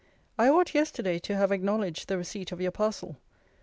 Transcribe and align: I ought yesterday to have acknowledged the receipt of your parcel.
I 0.35 0.49
ought 0.49 0.73
yesterday 0.73 1.19
to 1.19 1.35
have 1.37 1.51
acknowledged 1.51 2.07
the 2.07 2.17
receipt 2.17 2.51
of 2.51 2.59
your 2.59 2.71
parcel. 2.71 3.19